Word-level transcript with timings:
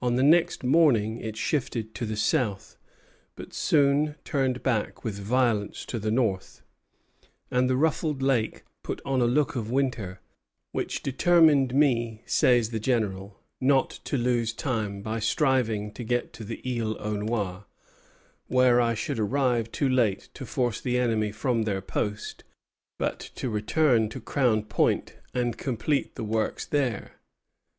On 0.00 0.16
the 0.16 0.22
next 0.22 0.64
morning 0.64 1.18
it 1.20 1.36
shifted 1.36 1.94
to 1.96 2.06
the 2.06 2.16
south, 2.16 2.78
but 3.36 3.52
soon 3.52 4.14
turned 4.24 4.62
back 4.62 5.04
with 5.04 5.18
violence 5.18 5.84
to 5.84 5.98
the 5.98 6.10
north, 6.10 6.62
and 7.50 7.68
the 7.68 7.76
ruffled 7.76 8.22
lake 8.22 8.64
put 8.82 9.02
on 9.04 9.20
a 9.20 9.26
look 9.26 9.56
of 9.56 9.70
winter, 9.70 10.20
"which 10.72 11.02
determined 11.02 11.74
me," 11.74 12.22
says 12.24 12.70
the 12.70 12.80
General, 12.80 13.38
"not 13.60 13.90
to 14.04 14.16
lose 14.16 14.54
time 14.54 15.02
by 15.02 15.18
striving 15.18 15.92
to 15.92 16.04
get 16.04 16.32
to 16.32 16.42
the 16.44 16.62
Isle 16.80 16.96
aux 16.98 17.16
Noix, 17.18 17.64
where 18.46 18.80
I 18.80 18.94
should 18.94 19.18
arrive 19.18 19.70
too 19.70 19.90
late 19.90 20.30
to 20.32 20.46
force 20.46 20.80
the 20.80 20.96
enemy 20.98 21.32
from 21.32 21.64
their 21.64 21.82
post, 21.82 22.44
but 22.96 23.18
to 23.34 23.50
return 23.50 24.08
to 24.08 24.22
Crown 24.22 24.62
Point 24.62 25.18
and 25.34 25.58
complete 25.58 26.14
the 26.14 26.24
works 26.24 26.64
there." 26.64 27.16